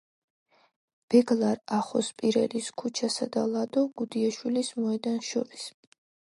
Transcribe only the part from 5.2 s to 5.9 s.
შორის.